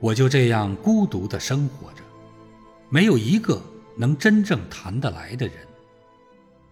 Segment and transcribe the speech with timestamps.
[0.00, 2.02] 我就这样孤独地生活着，
[2.88, 3.60] 没有一个
[3.96, 5.56] 能真正谈得来的人。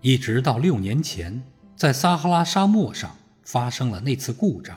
[0.00, 1.40] 一直到六年前，
[1.76, 4.76] 在撒哈拉沙漠上发生了那次故障，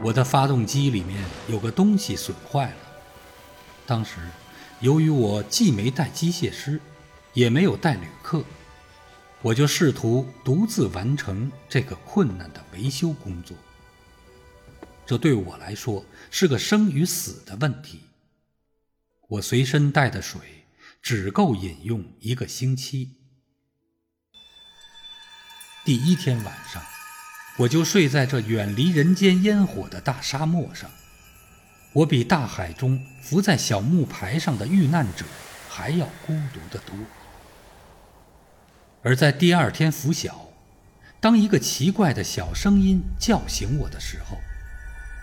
[0.00, 2.76] 我的发动机里面有个东西损坏了。
[3.84, 4.20] 当时，
[4.78, 6.80] 由于我既没带机械师，
[7.32, 8.44] 也没有带旅客，
[9.42, 13.56] 我就试图独自完成这个困难的维修工作。
[15.10, 18.02] 这对我来说是个生与死的问题。
[19.26, 20.40] 我随身带的水
[21.02, 23.16] 只够饮用一个星期。
[25.84, 26.80] 第一天晚上，
[27.58, 30.88] 我就睡在这远离人间烟火的大沙漠上。
[31.92, 35.26] 我比大海中浮在小木牌上的遇难者
[35.68, 36.94] 还要孤独得多。
[39.02, 40.52] 而在第二天拂晓，
[41.18, 44.38] 当一个奇怪的小声音叫醒我的时候，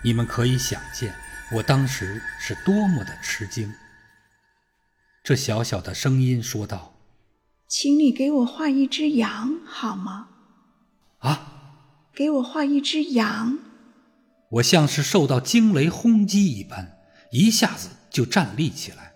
[0.02, 1.14] 你们可以想见，
[1.52, 3.72] 我当时是多么的吃惊。
[5.24, 6.94] 这小小的声音说道
[7.68, 10.28] ：“请你给我画一只羊好吗？”
[11.18, 11.54] 啊！
[12.14, 13.58] 给我画一只羊。
[14.50, 16.98] 我像是受到惊雷轰击一般，
[17.30, 19.12] 一下子就站立起来。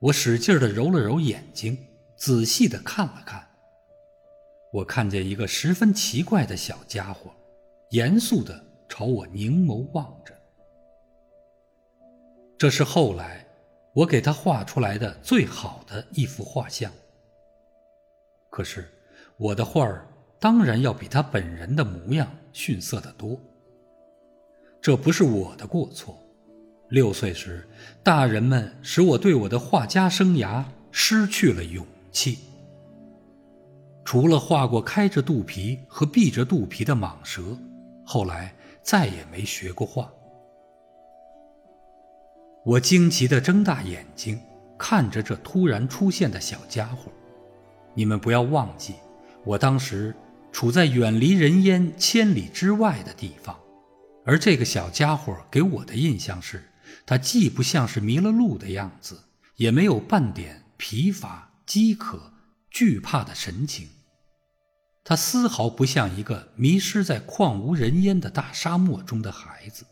[0.00, 1.76] 我使劲的揉了揉眼睛，
[2.16, 3.48] 仔细的看了看。
[4.72, 7.34] 我看见一个十分奇怪的小家伙，
[7.90, 8.67] 严肃地。
[8.88, 10.34] 朝我凝眸望着，
[12.56, 13.46] 这是后来
[13.92, 16.90] 我给他画出来的最好的一幅画像。
[18.50, 18.88] 可是
[19.36, 20.08] 我的画儿
[20.40, 23.38] 当然要比他本人的模样逊色得多。
[24.80, 26.18] 这不是我的过错。
[26.88, 27.68] 六岁时，
[28.02, 32.38] 大人们使我对我的画家生涯失去了勇气。
[34.04, 37.42] 除了画过开着肚皮和闭着肚皮的蟒蛇，
[38.04, 38.54] 后来。
[38.88, 40.10] 再也没学过画。
[42.64, 44.40] 我惊奇地睁大眼睛
[44.78, 47.12] 看着这突然出现的小家伙。
[47.92, 48.94] 你们不要忘记，
[49.44, 50.16] 我当时
[50.50, 53.54] 处在远离人烟千里之外的地方，
[54.24, 56.70] 而这个小家伙给我的印象是，
[57.04, 59.20] 他既不像是迷了路的样子，
[59.56, 62.32] 也没有半点疲乏、饥渴、
[62.70, 63.86] 惧怕的神情。
[65.08, 69.86] 他丝毫不像一个迷失在旷无人烟的大沙漠中的孩子。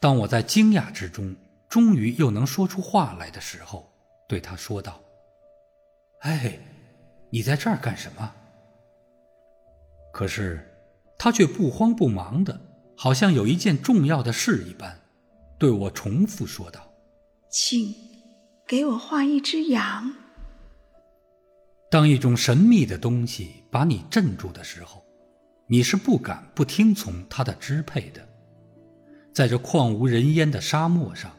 [0.00, 1.34] 当我在惊讶之中，
[1.68, 3.90] 终于又能说出话来的时候，
[4.28, 5.00] 对他说道
[6.22, 6.60] ：“哎，
[7.28, 8.32] 你在这儿干什么？”
[10.14, 10.64] 可是，
[11.18, 12.60] 他却不慌不忙的，
[12.96, 15.00] 好像有一件重要的事一般，
[15.58, 16.88] 对我重复说道
[17.50, 17.92] ：“请
[18.64, 20.14] 给我画一只羊。”
[21.96, 25.02] 当一种神秘的东西把你镇住的时候，
[25.66, 28.20] 你是不敢不听从它的支配的。
[29.32, 31.34] 在这旷无人烟的沙漠上，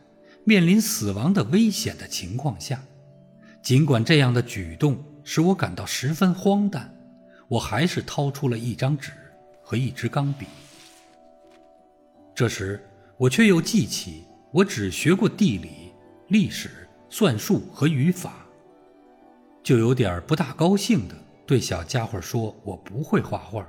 [0.45, 2.83] 面临死亡的危险的情况下，
[3.61, 6.91] 尽管这样的举动使我感到十分荒诞，
[7.47, 9.11] 我还是掏出了一张纸
[9.61, 10.47] 和一支钢笔。
[12.33, 12.83] 这时，
[13.15, 15.93] 我却又记起我只学过地理、
[16.29, 18.46] 历史、算术和语法。
[19.67, 23.67] 就有点不大高兴的对小家伙说：“我不会画画。”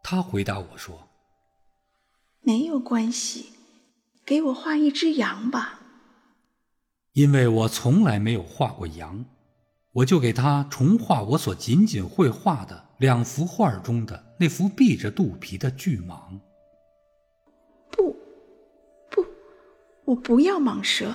[0.00, 1.08] 他回答我说
[2.42, 3.46] ：“没有关系，
[4.24, 5.80] 给我画一只羊吧。”
[7.14, 9.24] 因为我从来没有画过羊，
[9.90, 16.38] 我就给他重画我所仅仅会画的两幅画中的那幅闭着肚皮的巨蟒。
[17.90, 18.16] 不，
[19.10, 19.26] 不，
[20.04, 21.12] 我不要蟒蛇，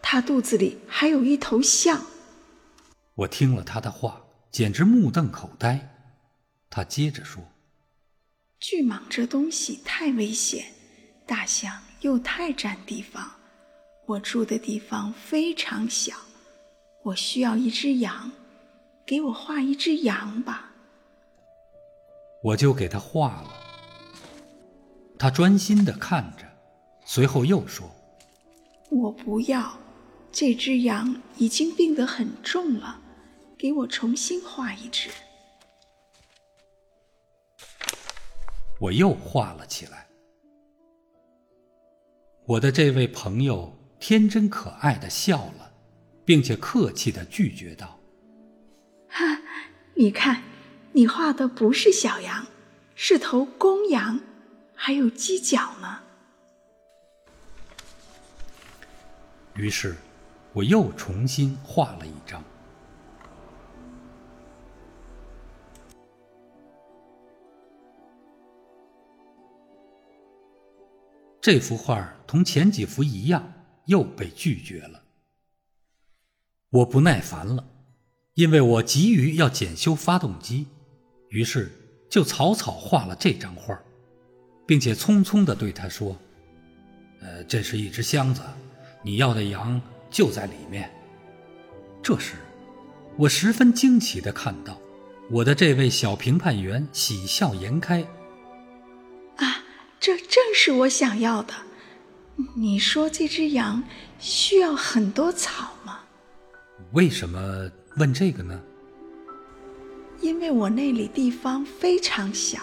[0.00, 2.00] 它肚子里还有一头象。
[3.22, 5.94] 我听了他的话，简直目瞪口呆。
[6.68, 7.42] 他接着说
[8.58, 10.72] ：“巨蟒这东西太危险，
[11.26, 13.30] 大象又太占地方。
[14.06, 16.16] 我住的地方非常小，
[17.04, 18.32] 我需要一只羊，
[19.06, 20.72] 给我画一只羊吧。”
[22.42, 23.50] 我就给他画了。
[25.16, 26.44] 他专心的看着，
[27.04, 27.88] 随后又说
[28.90, 29.78] ：“我不要，
[30.32, 32.98] 这只羊已经病得很重了。”
[33.62, 35.08] 给我重新画一只。
[38.80, 40.08] 我又画了起来。
[42.44, 45.72] 我的这位朋友天真可爱的笑了，
[46.24, 48.00] 并且客气的拒绝道
[49.08, 49.40] ：“哈，
[49.94, 50.42] 你看，
[50.90, 52.44] 你画的不是小羊，
[52.96, 54.18] 是头公羊，
[54.74, 56.02] 还有犄角呢。”
[59.54, 59.94] 于是，
[60.52, 62.42] 我又重新画了一张。
[71.42, 73.52] 这幅画同前几幅一样，
[73.86, 75.02] 又被拒绝了。
[76.70, 77.66] 我不耐烦了，
[78.34, 80.68] 因为我急于要检修发动机，
[81.30, 81.72] 于是
[82.08, 83.76] 就草草画了这张画，
[84.68, 86.16] 并且匆匆地对他说
[87.20, 88.40] ：“呃，这是一只箱子，
[89.02, 90.88] 你要的羊就在里面。”
[92.00, 92.36] 这时，
[93.18, 94.80] 我十分惊奇地看到，
[95.28, 98.06] 我的这位小评判员喜笑颜开。
[100.02, 101.54] 啊，这正是我想要的。
[102.56, 103.84] 你说这只羊
[104.18, 106.00] 需要很多草吗？
[106.92, 108.60] 为什么问这个呢？
[110.20, 112.58] 因为我那里地方非常小。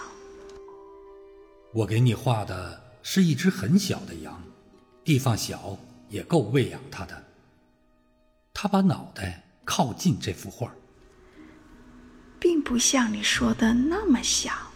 [1.72, 4.42] 我给你画的是一只很小的羊，
[5.02, 5.78] 地方小
[6.10, 7.24] 也够喂养它的。
[8.52, 10.70] 他把脑袋靠近这幅画，
[12.38, 14.69] 并不像你说的那么小。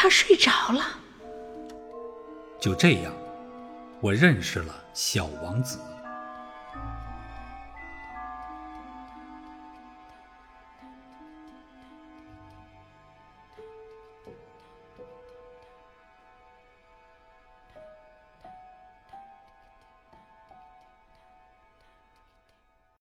[0.00, 0.84] 他睡着了。
[2.60, 3.12] 就这样，
[4.00, 5.80] 我认识了小王子。